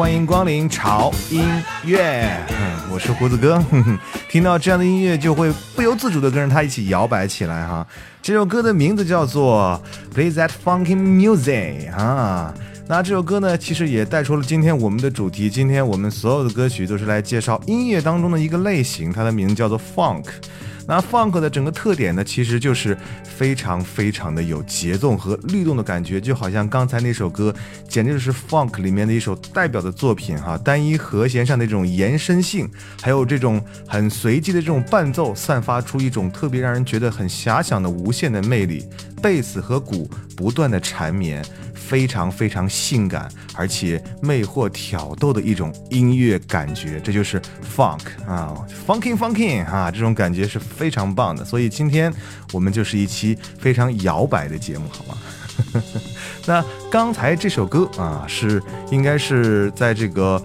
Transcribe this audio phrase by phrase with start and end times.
[0.00, 1.46] 欢迎光临潮音
[1.84, 2.26] 乐。
[2.90, 3.62] 我是胡子哥，
[4.30, 7.86] 听到这样的音乐就会不由自主的跟着他一起摇摆起来哈。
[8.22, 9.78] 这首歌的名字叫做
[10.16, 12.54] 《Play That Funky Music》啊。
[12.88, 15.50] 那这首歌呢，其实也带出了今天我们的主题。
[15.50, 20.24] 今天我们所有的歌曲都是来介绍音乐当中的一个类型，它的名字叫做 Funk。
[20.90, 27.54] 那 funk 的整个特点呢，其实就是非常非常的有节奏和律动的感觉，就好像刚才那首歌，
[27.88, 30.58] 简直就是 funk 里面的一首代表的作品哈。
[30.58, 32.68] 单一和弦上的这种延伸性，
[33.00, 38.84] 还有这种很随机的这种伴奏，散发出一种特别让人觉得很遐想的无限的魅力。
[39.22, 41.44] 贝斯和鼓不断的缠绵。
[41.74, 47.42] 非常非常性感，而且魅惑挑逗的一种音乐感觉，这就是
[47.76, 48.54] funk 啊
[48.86, 51.44] ，funky funky 啊，这种感觉是非常棒的。
[51.44, 52.12] 所以今天
[52.52, 55.18] 我们就是一期非常摇摆的节目，好吗？
[56.46, 58.62] 那刚才这首歌啊，是
[58.92, 60.40] 应该是在这个。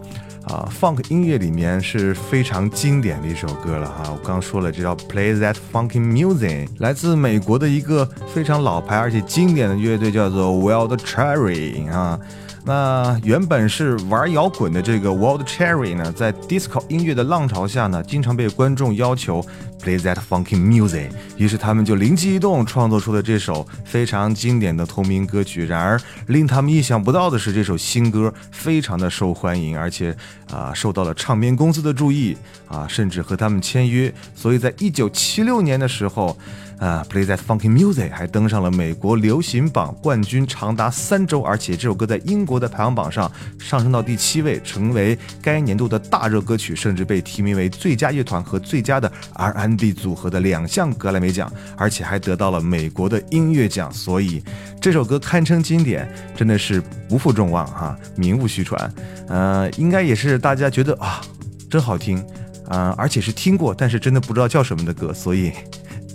[0.48, 4.12] 啊，funk 音乐里面是非常经典的一首歌了哈。
[4.12, 12.20] 我刚说了，这叫 Play That Funky Music，来自美国的一个非常老牌而且经典的乐队，叫做 Wild Cherry 啊。
[12.68, 19.40] 那原本是玩摇滚的这个 Wild Cherry 呢，在 disco 音乐的浪潮下呢，经常被观众要求
[19.84, 25.64] play that funky music，于是他们就灵机一动，创作出了这首非常经典的同名歌曲。
[25.68, 30.16] 然而令他们意想不到的是，这首新歌非常的受欢迎，而且
[30.50, 32.36] 啊受到了唱片公司的注意
[32.68, 34.12] 啊，甚至和他们签约。
[34.34, 36.36] 所以在一九七六年的时候。
[36.80, 53.92] 啊，Play That Funky Music 还登上了美国流行榜冠军长达三周，而且这首歌在英国的排行榜上上升到第七位，成为该年度的大热歌曲，甚至被提名为最佳乐团和最佳的 R&B 组合的两项格莱美奖，而且还得到了美国的音乐奖。
[53.94, 54.44] 所以
[54.82, 58.94] 这首歌堪称经典，真的是不负众望哈，名不虚传。
[59.30, 61.22] 呃，应该也是大家觉得啊，
[61.70, 62.22] 真好听
[62.68, 65.54] 啊，而且是听过，但是真的不知道叫什么的歌，所以。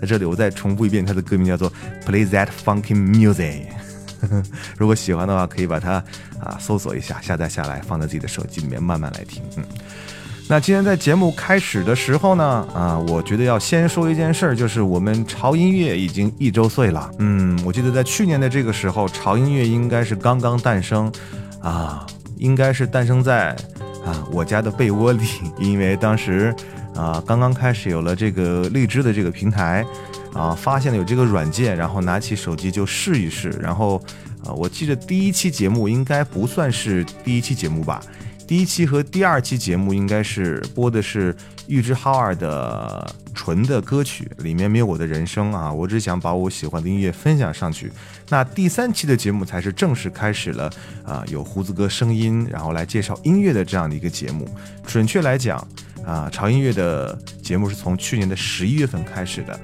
[0.00, 1.70] 在这里，我再重复一遍，它的歌名叫做
[2.06, 3.66] 《Play That Funky Music
[4.78, 6.02] 》。如果喜欢的话，可以把它
[6.38, 9.42] 啊搜索一下，下载下来，放在自己的手机里面慢慢来听。
[9.56, 9.64] 嗯，
[10.48, 17.10] 那今天在节目开始的时候呢，啊，我觉得要先说一件事儿，就是我们潮音乐已经一周岁了。
[17.18, 21.10] 嗯，我记得在去年的这个时候，潮音乐应该是刚刚诞生，
[21.62, 22.06] 啊，
[22.36, 23.56] 应该是诞生在
[24.04, 25.24] 啊我家的被窝里，
[25.58, 26.54] 因为当时。
[26.92, 29.86] 啊，刚刚开始有了这个荔枝的这个平台，
[30.34, 33.48] 啊，发现了有这个软件，然后拿起手机就试一试。
[33.50, 33.96] 然后，
[34.44, 38.02] 啊，我记得第一期节目应该不算是第一期节目吧？
[38.44, 41.34] 第一期和第二期节目应该是播的是
[41.70, 47.90] 玉之浩二的纯的歌曲，里面没有我的人生啊，我只想把我喜欢的音乐分享上去。
[48.28, 50.70] 那第三期的节目才是正式开始了，
[51.04, 54.46] 啊，有胡子哥声音，然后来介绍音乐的这样的一个节目。
[54.86, 55.66] 准确来讲。
[56.02, 59.60] 啊，潮音乐的节目是从去年的十一月份开始的，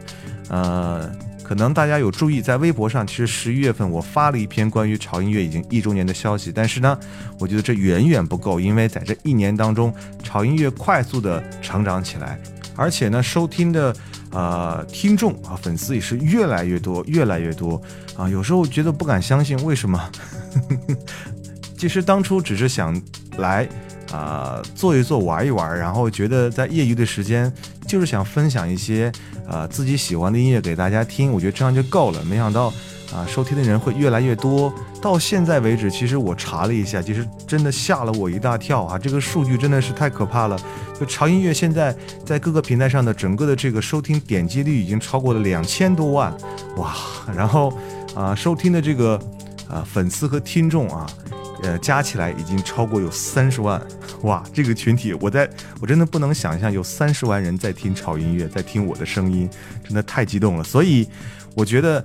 [0.50, 1.10] 呃，
[1.46, 6.98] 可能大家有注意，在微博上，其实十一月份我发了一篇关于潮音乐已经一周年的消息，但是呢，
[7.38, 9.94] 我觉得这远远不够，因为在这一年当中，
[10.24, 12.36] 潮音乐快速的成长起来，
[12.74, 13.94] 而且呢，收听的
[14.32, 17.80] 呃听众啊粉丝也是越来越多，越来越多
[18.16, 20.10] 啊，有时候觉得不敢相信，为什么？
[21.78, 23.00] 其实当初只是想
[23.38, 23.68] 来。
[24.12, 27.52] 啊，做一做，玩一玩，然后觉得在业余的时间，
[27.88, 29.10] 就是想分享一些
[29.48, 32.22] 呃自己喜欢的音乐给大家听，我觉得这样就够了。
[32.24, 32.72] 没想到
[33.14, 34.72] 啊，收听的人会越来越多。
[35.00, 38.98] 到现在为止，其实我查了一下，其实真的吓了我一大跳啊！
[38.98, 40.58] 这个数据真的是太可怕了。
[40.98, 46.36] 就潮音乐现在在各个平台上的整个的这个收听点击率已经超过了两千多万，
[46.76, 46.96] 哇！
[47.36, 47.72] 然后
[48.14, 49.20] 啊，收听的这个
[49.68, 51.06] 啊粉丝和听众啊。
[51.62, 53.80] 呃，加起来已经超过有三十万，
[54.22, 54.42] 哇！
[54.52, 55.48] 这个群体，我在
[55.80, 59.48] 我真的不能想象有三十万人在听潮音乐，在听我的声音，
[59.82, 60.64] 真的太激动了。
[60.64, 61.08] 所以，
[61.54, 62.04] 我觉得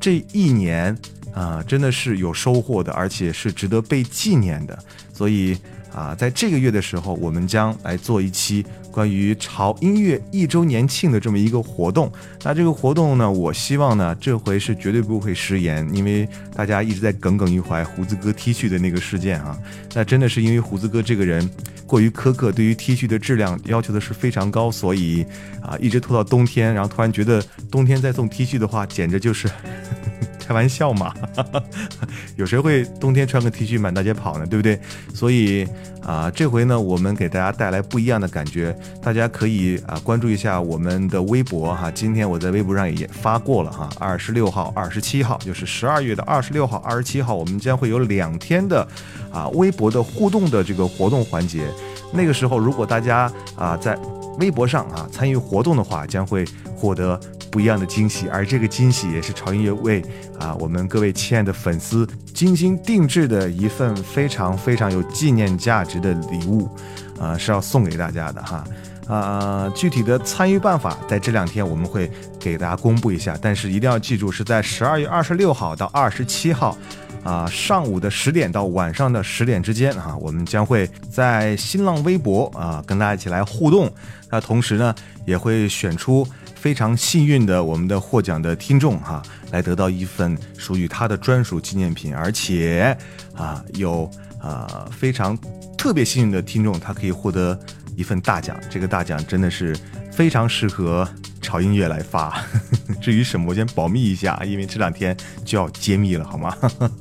[0.00, 0.96] 这一年
[1.32, 4.78] 啊，真的是有收获的，而且是值得被纪念的。
[5.12, 5.58] 所以。
[5.96, 12.12] 啊，在这个月的时候，我们将来做一期关于潮音乐一周年庆的这么一个活动。
[12.44, 19.58] 那这个活动呢，我希望呢，这回是绝对不会食言，因为大家一直在耿耿于怀胡子哥 T 恤的那个事件啊。
[19.94, 21.48] 那真的是因为胡子哥这个人
[21.86, 25.24] 过于苛刻，对于 T 恤的质量要求的是非常高，所以
[25.62, 29.48] 啊，一直拖到冬天，然后突然觉得冬天再送 T 恤的话，简直就是
[30.46, 31.12] 开玩笑嘛，
[32.36, 34.46] 有谁会冬天穿个 T 恤满大街跑呢？
[34.46, 34.78] 对不对？
[35.12, 35.66] 所以
[36.02, 41.90] 啊，这回呢，我们给大家带来不一样的感觉，大家可以啊关注一下我们的微博哈。
[41.90, 48.86] 今天我在微博上也发过了哈，二十六号、二十七号，就是十二月的二十六号、二十七号，我们将会有两天的
[49.32, 51.66] 啊微博的互动的这个活动环节。
[52.12, 53.98] 那个时候，如果大家啊在
[54.38, 56.44] 微博上啊参与活动的话，将会
[56.76, 57.18] 获得
[57.50, 60.00] 不一样的惊喜，而这个惊喜也是潮音乐为
[60.38, 66.68] 啊我们各位亲爱的粉丝精心定制的一份非常非常有纪念价值的礼物，
[67.18, 68.64] 啊是要送给大家的哈，
[69.08, 76.76] 啊具体的参与办法在这两天我们会给大家公布一下，但是一定要记住是在十二月二十六号到二十七号。
[77.26, 83.92] 啊，上午的十点到晚上的十点之间啊，我们将会在新浪微博啊跟大家一起来互动。
[84.30, 92.14] 那同时呢，也会选出非常幸运的我们的获奖的听众哈，来得到一份属于他的专属纪念品。
[92.14, 92.96] 而且
[93.34, 94.08] 啊，有
[94.40, 95.36] 啊非常
[95.76, 97.58] 特别幸运的听众，他可以获得
[97.96, 98.56] 一份大奖。
[98.70, 99.76] 这个大奖真的是
[100.12, 101.08] 非常适合。
[101.46, 102.42] 潮音乐来发，
[103.00, 106.56] 至于什么，我先保密一下，因为这两天就要揭秘了，好吗？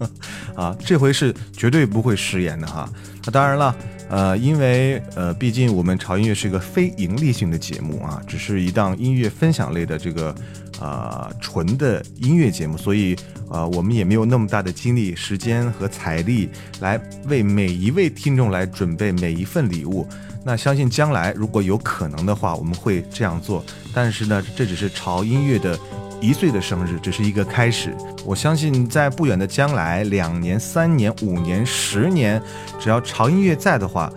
[0.56, 2.88] 啊，这回是绝对不会食言的哈。
[3.26, 3.76] 那当然了，
[4.08, 10.36] 呃，因为呃，毕竟我们潮音乐是一个非盈利性的节目啊，只是一档音乐分享类的这个
[10.80, 13.16] 呃纯的音乐节目，所以
[13.50, 16.50] 呃，我们也没有那么大的精力、时间和财力
[16.82, 20.08] 来为每一位听众来准备每一份礼物。
[20.48, 23.64] 那相信将来如果有可能的话，我们会这样做。
[23.96, 25.76] 但是呢，这只是潮音乐的
[26.22, 27.98] 一岁的生日，只是一个开始。
[28.24, 32.40] 我相信在不远的将来，两年、三年、五年、十年，
[32.80, 34.08] 只要潮音乐在的话，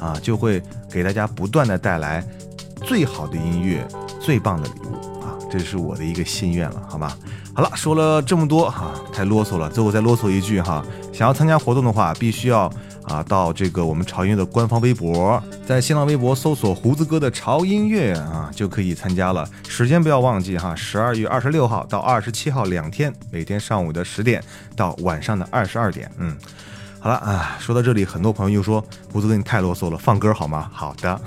[0.00, 2.20] 啊，就会给大家不断的带来
[2.82, 3.86] 最好的音乐、
[4.20, 5.38] 最棒的礼物啊！
[5.48, 7.16] 这是我的一个心愿了，好吗？
[7.54, 9.70] 好了，说了这么多哈，太啰嗦了。
[9.70, 12.68] 最后再啰嗦一句哈，想要参加活动的话，必须要。
[13.06, 19.48] 啊，到这个我们潮音乐的官方微博，在新浪微博搜索“胡子哥的潮音乐”啊，就可以参加了。
[19.68, 24.42] 时间不要忘记哈，十二月二十六号到二十七号两天，每天上午的十点
[24.74, 26.10] 到晚上的二十二点。
[26.18, 26.36] 嗯，
[26.98, 30.68] 好了啊，说到这里，很多朋友又说胡子哥你太啰嗦了，放歌好吗？
[30.72, 31.20] 好的，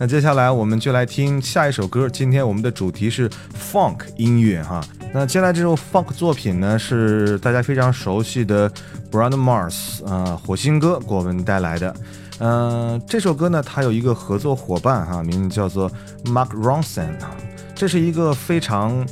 [0.00, 2.08] 那接下来我们就来听下一首歌。
[2.08, 4.82] 今天我们的主题是 funk 音乐哈。
[5.12, 8.66] 那接下来这首 funk 作品呢，是大家非常熟悉的
[9.10, 11.94] Brand Mars 啊，火星哥给我们带来的。
[12.38, 15.90] 嗯，这首歌呢，它有一个合作伙伴哈，名字叫做
[16.24, 17.36] Mark Ronson 啊，
[17.74, 19.06] 这是一个非常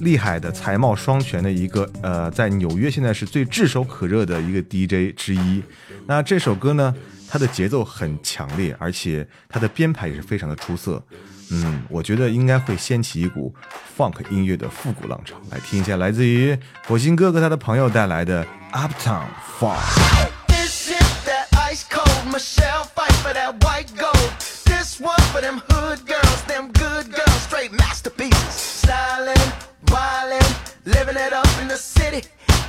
[0.00, 5.62] 厉害的才貌双全的一个呃，在纽约现在是最炙手可热的一个 DJ 之一。
[6.06, 6.94] 那这首歌呢，
[7.28, 11.02] 它的节奏很强烈，而且它的编排也是非常的出色。
[11.50, 13.54] 嗯，我觉得应该会掀起一股
[13.96, 15.36] funk 音乐的复古浪潮。
[15.50, 19.26] 来听一下来自于火星哥和他的朋友带来的 Uptown
[19.60, 20.30] Funk。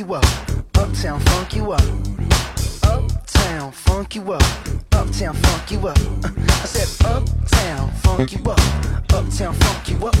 [0.00, 0.24] you up.
[0.78, 1.82] Uptown, funk you up.
[2.82, 4.42] Uptown, funk you up.
[4.92, 5.98] Uptown, funk you up.
[6.24, 8.58] I said, Uptown, funk you up.
[9.12, 10.16] Uptown, funk you up.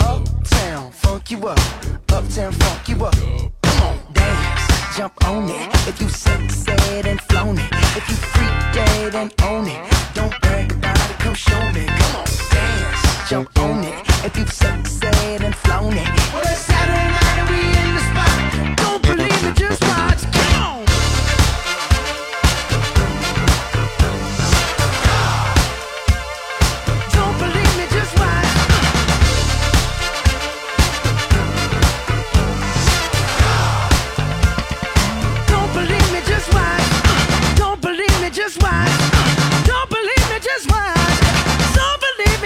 [0.00, 1.58] Uptown, funk you up.
[2.10, 3.14] Uptown, funk you up.
[3.62, 5.68] Come on, dance, jump on it.
[5.86, 7.72] If you sexed and flown it.
[7.96, 9.92] If you freak dead and own it.
[10.14, 11.86] Don't brag about it, come show me.
[11.86, 13.94] Come on, dance, jump on it.
[14.24, 16.08] If you sexed and flown it.
[16.32, 17.21] Well, it's Saturday night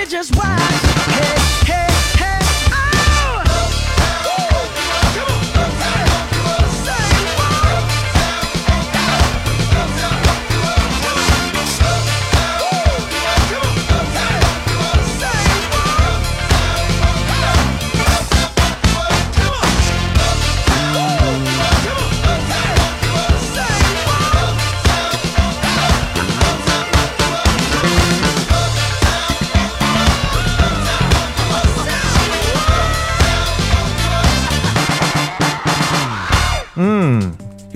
[0.09, 0.86] just watch.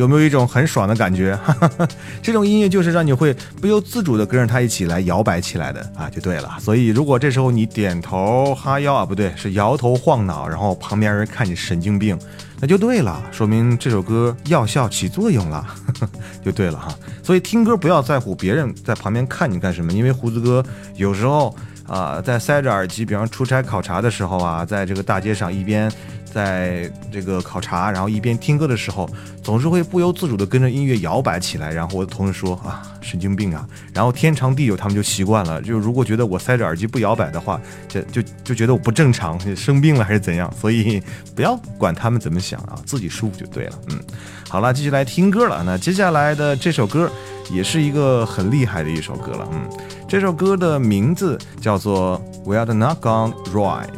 [0.01, 1.37] 有没有一种很爽的感觉？
[1.45, 1.89] 哈哈哈
[2.23, 6.57] 这种音乐就是让你会不由自主的跟着它一起来摇摆起来的啊，就对了。
[6.59, 12.19] 所以如果这时候你点头哈腰啊，不对，是摇头晃脑，然后旁边人看你神经病，
[12.61, 15.67] 那就对了，说明这首歌药效起作用了，
[16.43, 16.95] 就对了哈。
[17.23, 20.65] 所以听歌不要在乎别人在旁边看你干什么，因为胡子哥
[20.97, 21.55] 有时候
[21.87, 25.93] 啊、在塞着耳机，比方出差考察的时候啊，在这个大街上一边。
[26.33, 29.09] 在这个考察，然后一边听歌的时候，
[29.43, 31.73] 总是会不由自主地跟着音乐摇摆起来。
[31.73, 33.67] 然后我的同事说啊，神经病啊！
[33.93, 35.61] 然后天长地久，他们就习惯了。
[35.61, 40.53] 就如果觉得我塞着耳机不摇摆的话，就就就觉得我不正常，生病了还是怎样？
[40.61, 41.03] 所以
[41.35, 43.79] 不要管他们怎么想啊，自己舒服就对了。
[43.91, 43.99] 嗯，
[44.49, 45.63] 好了，继续来听歌了。
[45.65, 47.11] 那接下来的这首歌
[47.51, 49.49] 也是一个很厉害的一首歌了。
[49.53, 49.69] 嗯，
[50.07, 53.89] 这首歌的名字叫做《We Are Not Gone Ride》。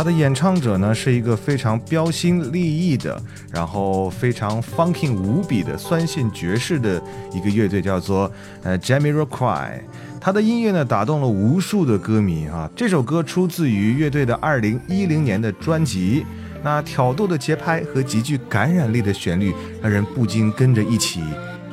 [0.00, 6.98] 他的演唱者呢是一个非常标新立异的，然后非常 funky 无比的酸性爵士的
[7.34, 8.32] 一个乐队，叫做
[8.62, 9.72] 呃 Jamiroquai。
[10.18, 12.70] 他的音乐呢打动了无数的歌迷啊！
[12.74, 16.24] 这首歌出自于乐队的2010年的专辑，
[16.62, 21.20] 那挑逗的节拍和极具感染力的旋律，让人不禁跟着一起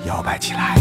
[0.06, 0.76] 摇摆起来。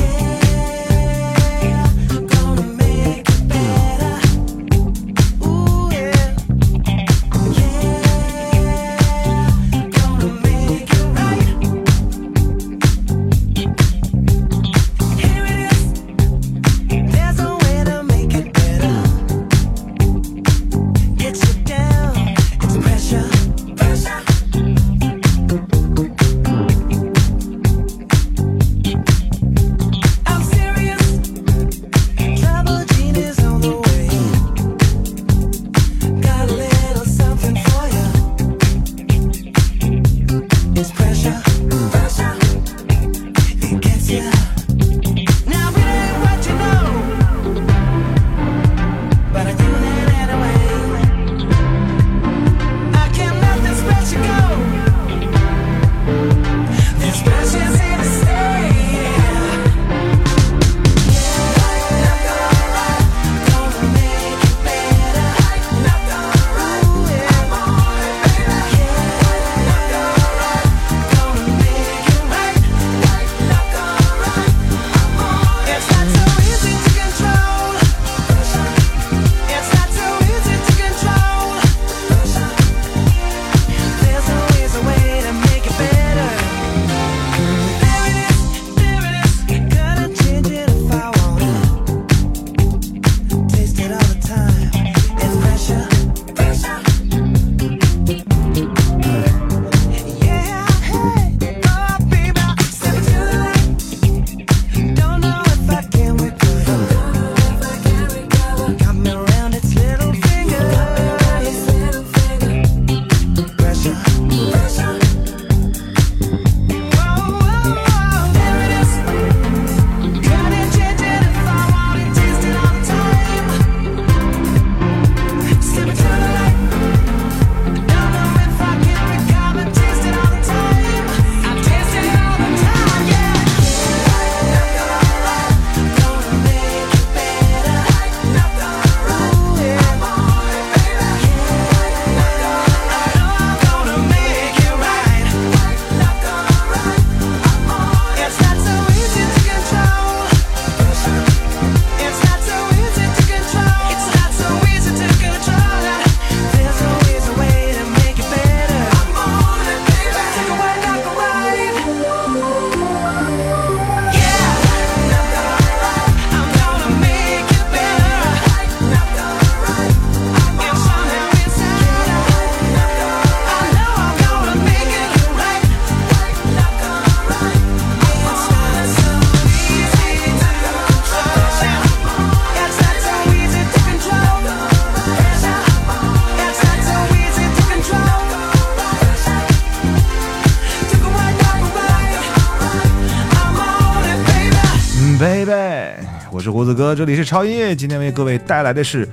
[196.36, 199.08] 我是胡子哥，这里是超音乐，今天为各位带来的是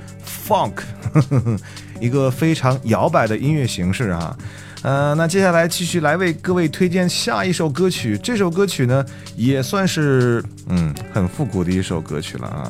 [0.45, 0.73] funk，
[2.01, 4.37] 一个非常摇摆的音乐形式啊。
[4.81, 8.17] 呃，那接下来继续来为各位推荐下一首歌曲。
[8.17, 9.05] 这首歌曲呢，
[9.37, 12.69] 也算是嗯很复古的一首歌曲了啊。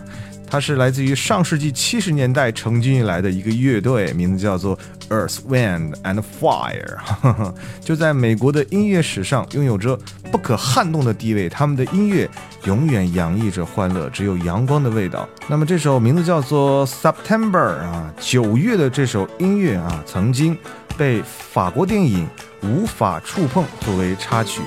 [0.53, 4.77] 它是来自于上世纪七十年代成军以来的一个乐队，名字叫做
[5.09, 6.99] Earth, Wind and Fire。
[7.81, 9.97] 就在美国的音乐史上拥有着
[10.31, 12.29] 不可撼动的地位，他们的音乐
[12.65, 15.27] 永远洋溢着欢乐，只有阳光的味道。
[15.47, 20.55] 那么这首名字叫做 September 啊，九月的这首音乐啊，曾经
[20.95, 22.29] 被法国电影
[22.67, 24.61] 《无法触碰》作为插曲。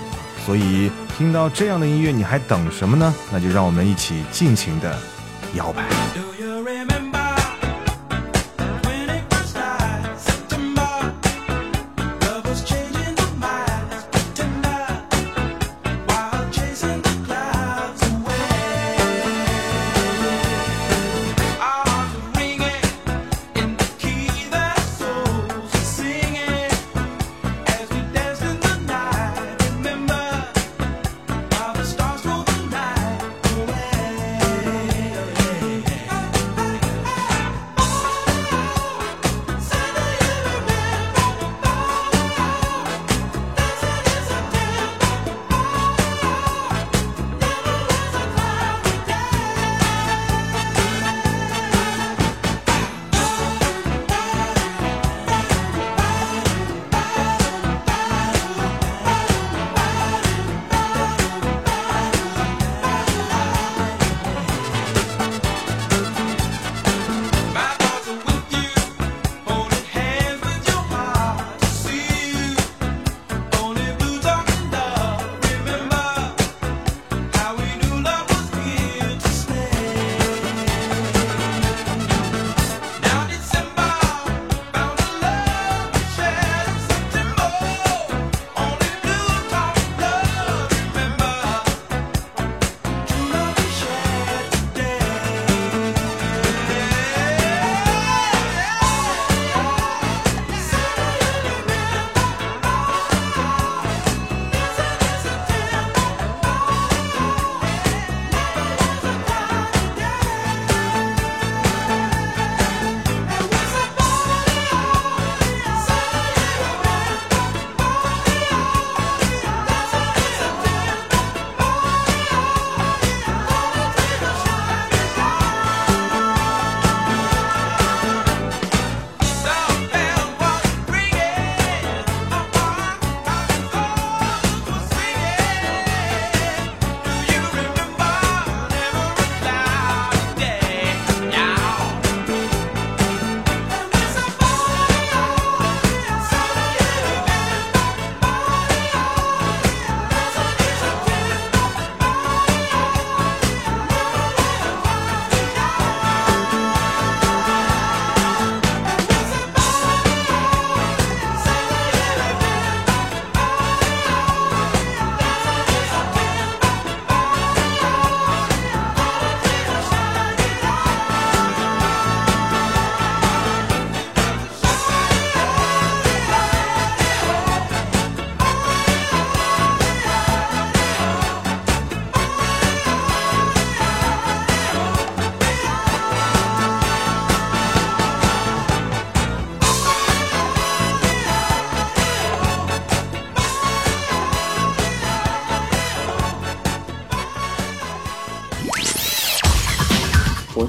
[0.44, 3.14] 所以听到这样的音乐，你还等什么呢？
[3.30, 4.98] 那就让我们一起尽情的。
[5.54, 7.15] 摇摆。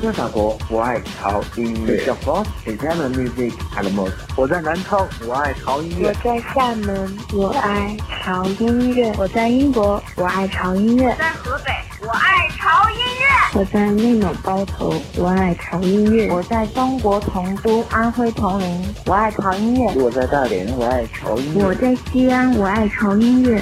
[0.07, 2.05] 我在法国，我爱潮音乐。
[2.05, 4.13] 小 France Italian music and most。
[4.37, 6.07] 我在南昌，我爱潮音乐。
[6.07, 13.59] 我在厦门，我爱潮音乐；我在英国，我爱潮音乐；在河北，我爱潮音乐。
[13.59, 21.65] 我在内蒙包头，我爱潮音乐；我在中国成都安徽铜陵，我爱潮音乐；我在大连，我爱潮音乐。
[21.65, 23.61] 我在西安，我爱潮音乐。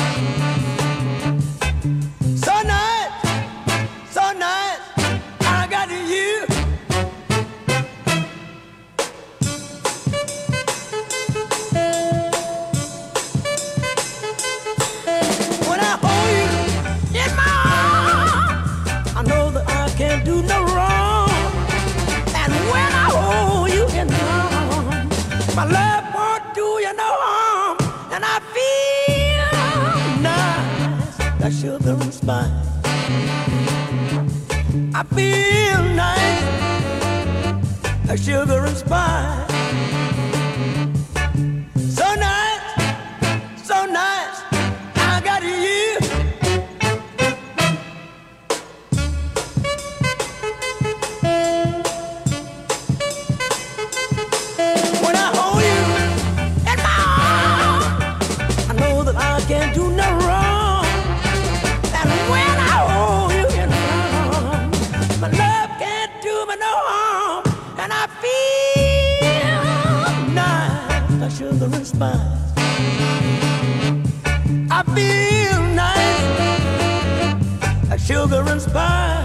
[59.31, 60.85] I I can't do no wrong.
[61.99, 63.75] And when I hold you in my
[64.35, 64.79] arms,
[65.21, 67.43] my love can't do me no harm.
[67.79, 69.63] And I feel
[70.33, 71.21] nice,
[71.85, 72.19] spice.
[74.69, 76.25] I feel nice,
[78.05, 79.20] sugar and spice.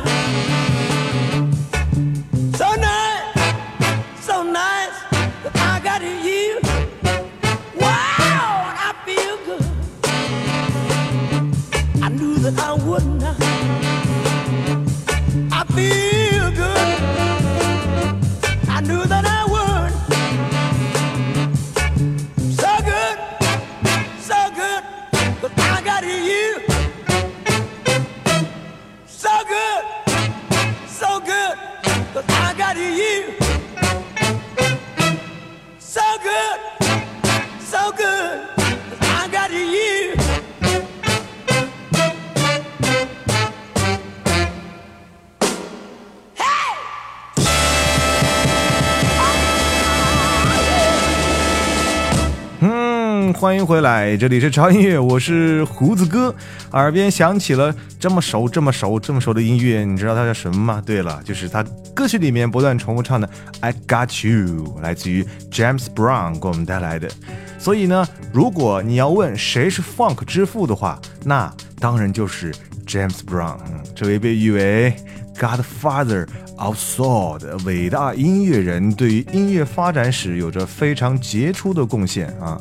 [54.17, 56.35] 这里是超音乐，我是胡子哥。
[56.73, 60.83] 耳边响起了这么熟、这么熟、这么熟的音乐，你知道它叫什么吗？
[60.85, 61.63] 对了，就是他
[61.95, 63.29] 歌曲里面不断重复唱的
[63.61, 67.11] 《I Got You》，来自于 James Brown 给我们带来的。
[67.59, 72.53] 所以呢，如果你要问谁是 Funk 之父的话，那当然就是
[72.87, 73.59] James Brown。
[73.95, 74.97] 这位被誉为
[75.39, 76.27] Godfather
[76.57, 82.61] of Soul 的伟大音乐人，对于音乐发展史有着非常杰出的贡献啊。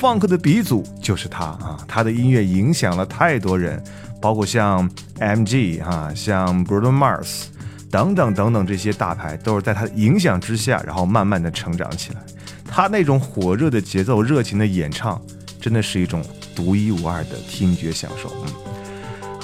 [0.00, 3.82] Funk 的鼻祖就是他啊，他的音乐影响了太多人，
[4.20, 7.44] 包括像 MG 啊，像 Bruno Mars
[7.90, 12.20] 等等等等这些大牌，都是在他的影响之下，然后慢慢的成长起来。
[12.66, 15.20] 他那种火热的节奏、热情的演唱，
[15.60, 16.24] 真的是一种
[16.56, 18.28] 独一无二的听觉享受。
[18.44, 18.73] 嗯。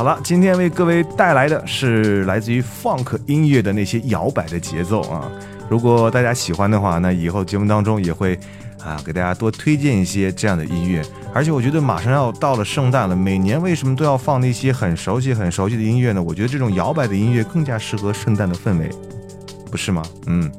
[0.01, 5.31] 好了，今天为各位带来的是来自于 funk 音乐的那些摇摆的节奏啊。
[5.69, 8.35] 如果大家喜欢的话，那以后节目当中也会
[8.83, 11.03] 啊给大家多推荐一些这样的音乐。
[11.35, 16.23] 而且我觉得马上要到了圣诞了，每年为什么都要放那些很熟悉、很熟悉的音乐呢？
[16.23, 18.89] 我觉得这种摇摆的音乐更加适合圣诞的氛围，
[19.71, 20.03] 不是吗？
[20.29, 20.51] 嗯。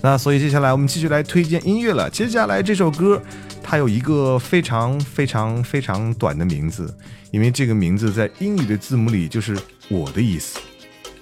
[0.00, 2.08] 那所以接下来我们继续来推荐音乐了。
[2.08, 3.20] 接下来这首歌，
[3.65, 6.93] 它有一个非常非常非常短的名字，
[7.31, 9.57] 因为这个名字在英语的字母里就是
[9.89, 10.59] 我的意思，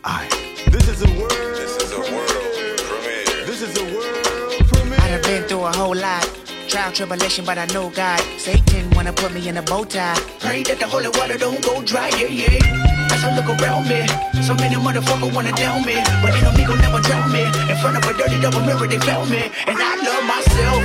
[0.01, 0.27] 爱。
[0.71, 1.31] This is a world.
[1.55, 3.45] This is a world premiere.
[3.45, 4.99] This is a world premiere.
[4.99, 6.27] I done been through a whole lot.
[6.67, 8.21] Trial, tribulation, but I know God.
[8.38, 10.15] Satan wanna put me in a bow tie.
[10.39, 13.09] Pray that the holy water don't go dry, yeah, yeah.
[13.09, 14.05] As I look around me,
[14.43, 15.95] so many motherfuckers wanna down me.
[16.21, 17.41] But ain't no me gon' never drown me.
[17.69, 19.49] In front of a dirty double mirror, they found me.
[19.65, 20.83] And I love myself.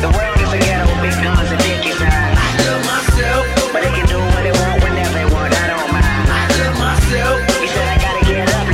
[0.00, 0.27] The world is a ghetto,
[1.01, 3.45] I love myself.
[3.71, 6.27] But they can do what they want whenever they want, I don't mind.
[6.27, 7.39] I love myself.
[7.71, 8.67] Said I gotta get up.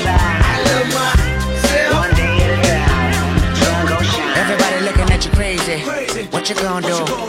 [0.00, 1.92] I love myself.
[2.00, 3.12] One day at a time,
[3.60, 4.36] sun gon' shine.
[4.38, 6.26] Everybody looking at you crazy.
[6.30, 7.19] What you gonna do?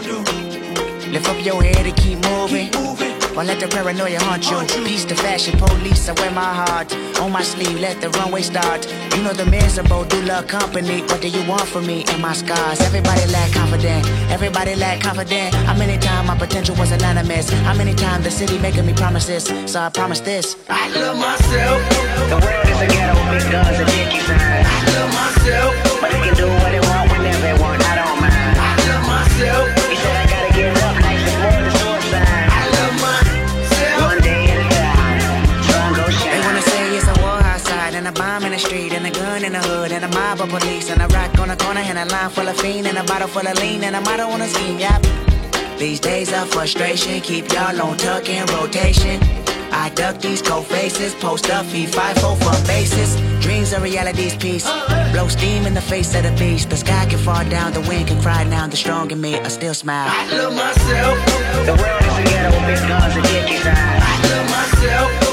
[3.41, 4.85] Or let the paranoia haunt you.
[4.85, 7.79] Peace to fashion police, I wear my heart on my sleeve.
[7.79, 8.85] Let the runway start.
[9.15, 11.01] You know the miserable do love company.
[11.09, 12.79] What do you want from me and my scars?
[12.81, 14.05] Everybody lack confident.
[14.29, 15.55] Everybody lack confident.
[15.55, 17.49] How many times my potential was anonymous?
[17.49, 19.45] How many times the city making me promises?
[19.65, 20.55] So I promise this.
[20.69, 21.81] I love myself.
[22.29, 24.65] The world is a ghetto, big guns and dick inside.
[24.69, 25.73] I love myself.
[25.99, 28.57] But they can do what they want whenever they want, I don't mind.
[28.61, 29.70] I love myself.
[38.61, 41.37] Street and a gun in the hood and a mob of police and a rock
[41.39, 43.83] on the corner and a line full of fiend and a bottle full of lean
[43.83, 44.77] and a motto on a scheme.
[44.77, 45.01] Yep.
[45.79, 49.17] These days of frustration keep y'all on tuck in rotation.
[49.73, 53.15] I duck these cold faces, post up, feed five four for bases.
[53.41, 54.65] Dreams are reality's piece.
[55.13, 56.69] Blow steam in the face of the beast.
[56.69, 58.67] The sky can fall down, the wind can cry now.
[58.67, 60.09] The strong in me, I still smile.
[60.09, 61.15] I love myself.
[61.65, 64.03] The world is a ghetto with big guns and dicky signs.
[64.05, 65.30] I love myself.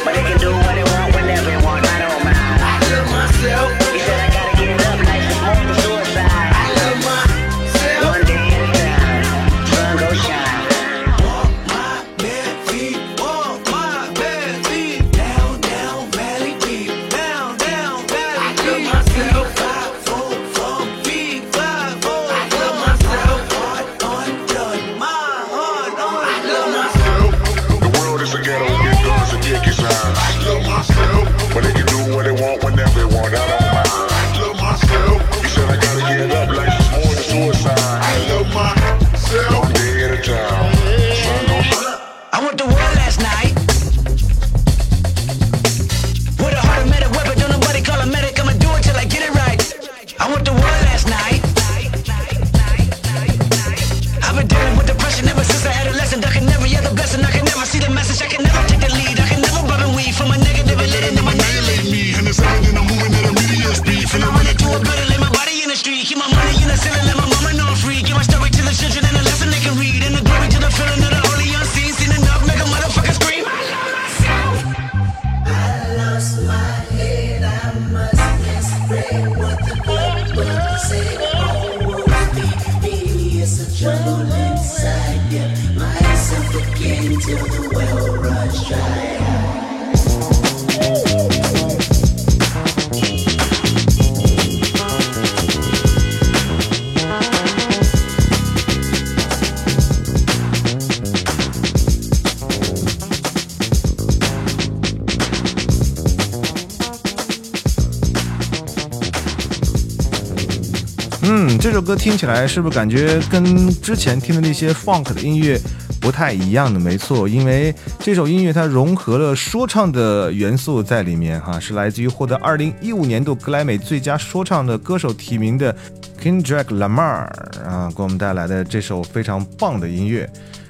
[111.30, 115.60] 嗯，这首歌听起来是不是感觉跟之前听的那些 funk 的音乐
[116.00, 116.80] 不太一样的？
[116.80, 125.76] 没错，因为这首音乐它融合了说唱的元素在里面，哈，是来自于获得2015年度格莱美最佳说唱的歌手提名的
[126.18, 127.28] Kendrick Lamar
[127.62, 130.26] 啊，给我们带来的这首非常棒的音乐。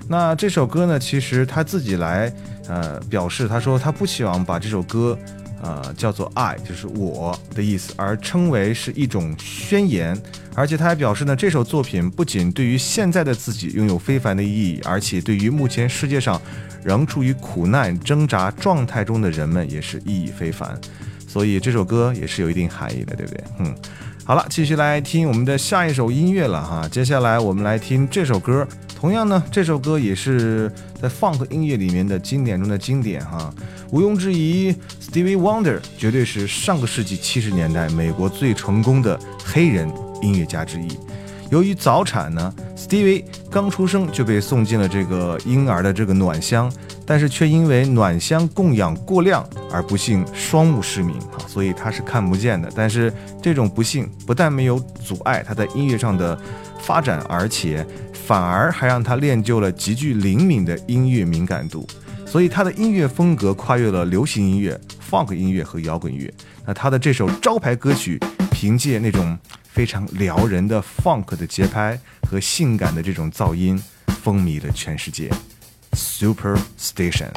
[0.09, 2.33] 那这首歌呢，其实他自己来
[2.67, 5.17] 呃表示，他说他不希望把这首歌。
[5.63, 10.17] 呃，叫做爱，就是我的意思，而称为是一种宣言。
[10.55, 16.41] 而且他还表示呢，这首作品不仅对于现在的自己拥有非凡的意义，而且对于目前世界上
[16.83, 20.79] 仍处于苦难挣扎状态中的人们也是意义非凡。
[21.27, 23.45] 所以这首歌也是有一定含义的，对不对？
[23.59, 23.75] 嗯，
[24.25, 26.89] 好了，继续来听我们的下一首音乐了哈。
[26.89, 28.67] 接下来我们来听这首歌，
[28.99, 30.69] 同样呢，这首歌也是
[31.01, 33.55] 在 funk 音乐里面的经典中的经典哈。
[33.93, 39.89] 毋庸置疑，Stevie Wonder 绝对是上个世纪七十年代美国最成功的黑人
[40.21, 40.89] 音乐家之一。
[41.49, 46.71] 由于早产呢，Stevie 刚出生就被送进了这个婴儿的这个暖箱，
[47.07, 52.69] 但是却因为暖箱供氧过量而不幸双目失明啊，所以他是看不见的。
[52.75, 56.39] 但是这种不幸不但没有阻碍他在音乐上的
[56.89, 61.87] 发展，而且反而还让他练就了极具灵敏的音乐敏感度。
[62.25, 64.81] 所以他的音乐风格跨越了流行音乐、
[65.11, 66.33] funk 音乐和摇滚乐。
[66.65, 68.19] 那他的这首招牌歌曲，
[68.51, 69.39] 凭借那种
[69.71, 73.79] 非常撩人的 funk 的节拍和性感的这种噪音，
[74.23, 75.31] 风靡了全世界。
[75.93, 77.29] Superstation。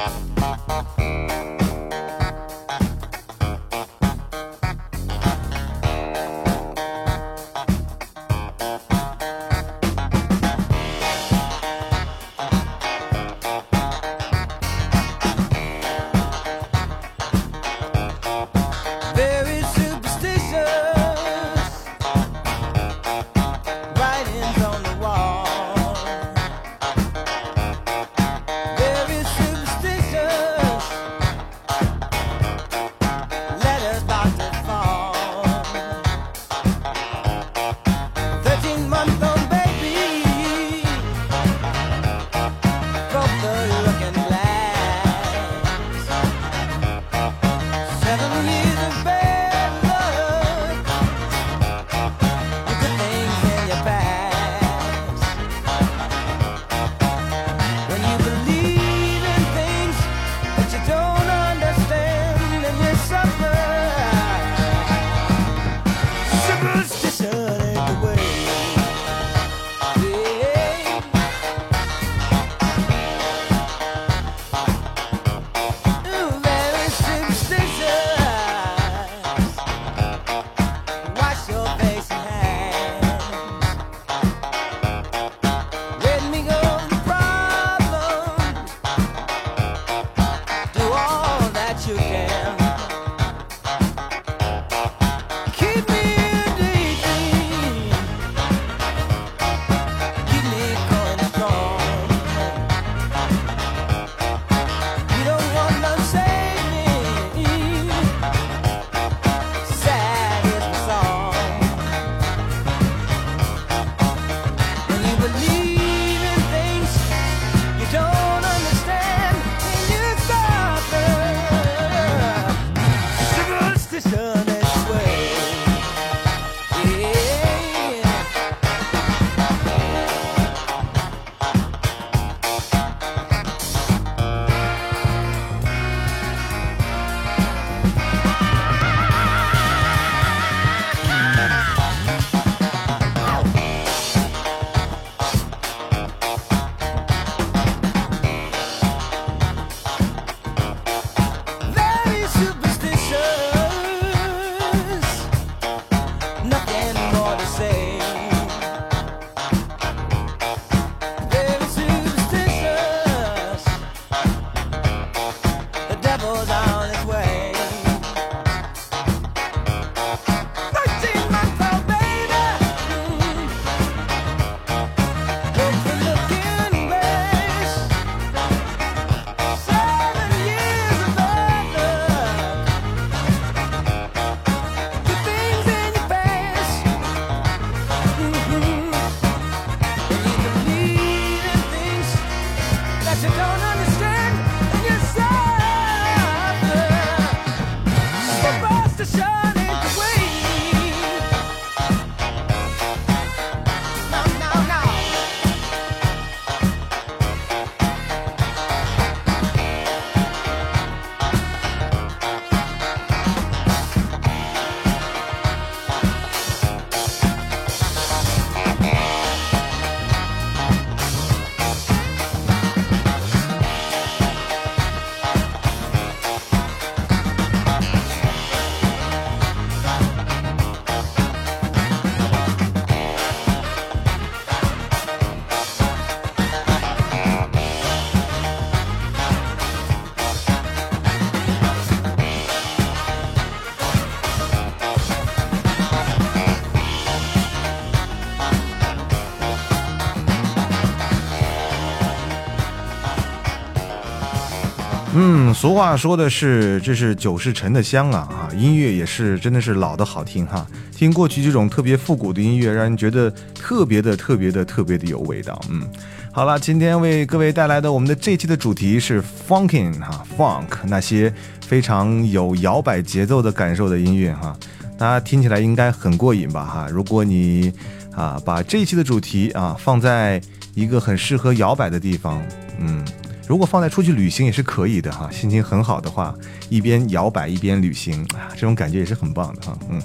[255.61, 258.49] 俗话说的是，这是酒是陈的香啊啊！
[258.57, 260.65] 音乐也是真的是老的好听哈。
[260.91, 265.61] 听过去这种特别复古的音乐，让人觉得特别的、特别的、特别的有味道。
[265.69, 265.87] 嗯，
[266.31, 271.31] 好了，今天为各位带来的我们的这期的主题是 funking 哈，funk 那些
[271.67, 274.57] 非常有摇摆节奏的感受的音乐哈，
[274.97, 276.87] 大家听起来应该很过瘾吧哈。
[276.91, 277.71] 如果你
[278.15, 280.41] 啊把这一期的主题啊放在
[280.73, 282.41] 一个很适合摇摆的地方，
[282.79, 283.05] 嗯。
[283.51, 286.33] 如果放在出去旅行也是可以的哈，心情很好的话，
[286.69, 289.77] 一边摇摆一边旅行啊，这种感觉也是很棒的哈。
[289.89, 290.01] 嗯，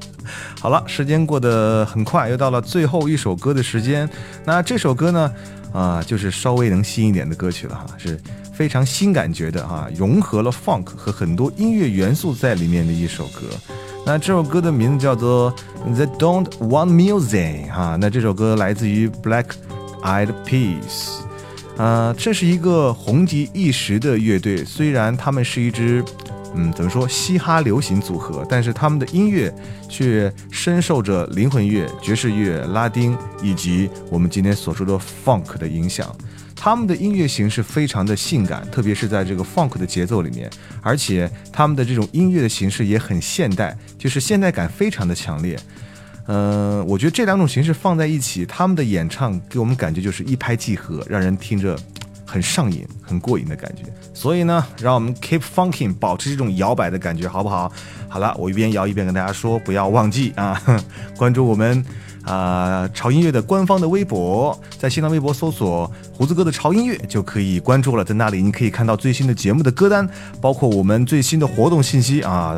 [0.58, 4.08] 好了，时间过得很快，又到了最后一首歌的时间。
[4.46, 5.30] 那这首歌呢，
[5.74, 8.18] 啊，就是稍微能新一点的歌曲了哈，是
[8.54, 13.42] 非常新感觉的哈，融合了 funk 和很多音乐元素在里面的一首歌。
[14.06, 15.54] 那这首歌的名字叫做
[15.94, 19.48] 《The Don't Want Music》哈，那这首歌来自于 Black
[20.02, 21.25] Eyed Peas。
[21.76, 26.02] 呃，这是一个红极一时的乐队，虽然他们是一支，
[26.54, 29.54] 嗯，怎么说，嘻哈流行组合，但是他们的音乐
[29.88, 36.14] 却深受着灵魂乐、爵士乐、拉丁以及我们今天所说的 funk 的影响。
[36.58, 40.50] 他们的音乐形式非常的性感，特别是在这个 funk 的节奏里面，
[40.80, 45.56] 而且他们的这种音乐的形式也很现代，就是现代感非常的强烈。
[46.28, 51.78] 嗯，我觉得这两种形式放在一起，他们的演唱给我们感觉就是一拍即合，让人听着
[52.24, 53.84] 很上瘾、很过瘾的感觉。
[54.12, 57.70] 所以呢，让我们 keep funking，保持这种摇摆的感觉，好不好？
[58.08, 60.60] 好了，我一边摇一边跟大家说，不要忘记啊，
[61.16, 61.84] 关注我们
[62.24, 70.08] 啊潮音乐的官方的微博，在新浪微博搜索“胡子哥的潮音乐”就可以关注了，在那里你可以看到最新的节目的歌单，
[70.40, 72.56] 包括我们最新的活动信息啊。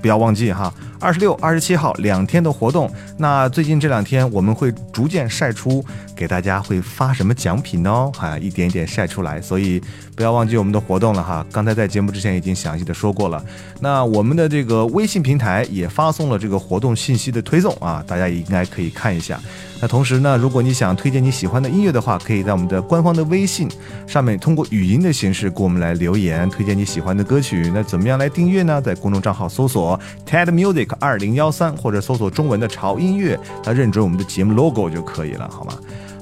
[0.00, 2.90] 不要忘记哈，二十六、二十七号两天的活动。
[3.16, 5.84] 那最近这两天我们会逐渐晒出
[6.18, 9.40] 给大家会发什么奖品哦，哈，一点一点晒出来。
[9.40, 9.80] 所以
[10.16, 11.46] 不要忘记我们的活动了哈。
[11.52, 13.40] 刚才在节目之前已经详细的说过了。
[13.80, 19.40] 那我们的这个微信平台也发送了这个活动信息的推送啊，大家也应该可以看一下。
[19.80, 23.68] 那同时呢，如果你想推荐你喜欢的音乐的话，可以在我们的官方的微信
[24.08, 27.70] 上面通过语音的形式给我们来留言，推荐你喜欢的歌曲。
[27.72, 28.82] 那怎么样来订阅呢？
[28.82, 35.74] 在公众账号搜索 TED Music 二零幺三，或者搜索中文的潮音乐，那认准我们的节目 logo 就可以了，好吗？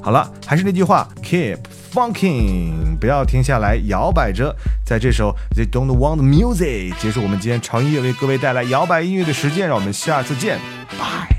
[0.07, 1.59] 好了，还是那句话，Keep
[1.93, 4.55] funking，不要停下来，摇摆着。
[4.85, 10.61] 在这首 They Don't Want Music 结束我们今天长音乐为各位带来摇摆音乐的时间，让我们下次见，
[10.97, 11.36] 拜。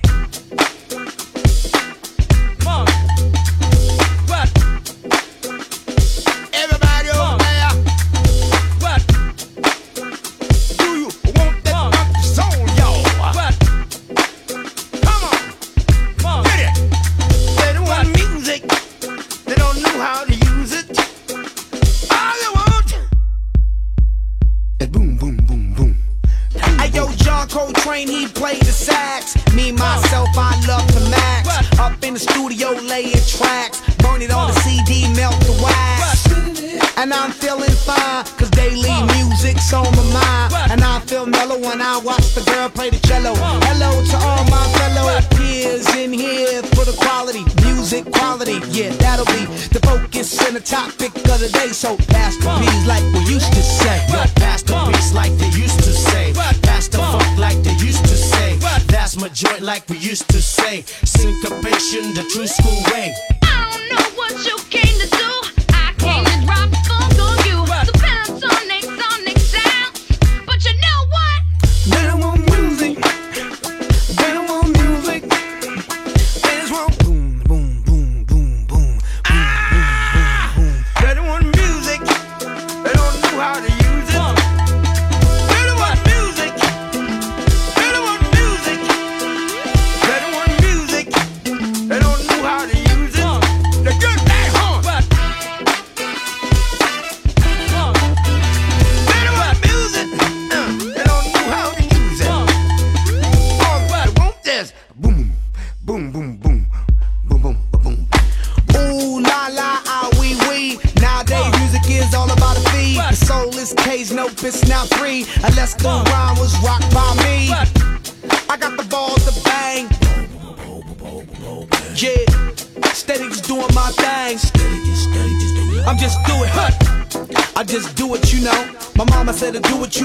[42.58, 43.34] Girl play the cello.
[43.70, 48.58] Hello to all my fellow peers in here for the quality, music quality.
[48.70, 51.70] Yeah, that'll be the focus and the topic of the day.
[51.70, 53.97] So beats like we used to say.
[54.10, 56.34] Beats like they used to say.
[56.64, 58.58] Pass the funk like they used to say.
[58.88, 60.82] That's my joint like we used to say.
[61.03, 63.14] Syncopation, the true school way.
[63.43, 65.26] I don't know what you came to do.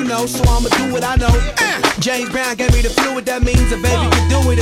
[0.03, 1.31] You know, so I'ma do what I know.
[1.31, 4.62] Uh, James Brown gave me the fluid, that means a baby can do it